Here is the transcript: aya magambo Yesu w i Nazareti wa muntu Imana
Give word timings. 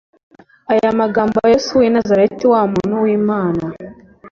aya 0.73 0.89
magambo 1.01 1.37
Yesu 1.51 1.69
w 1.79 1.81
i 1.87 1.89
Nazareti 1.95 2.45
wa 2.53 2.61
muntu 2.71 2.97
Imana 3.19 3.65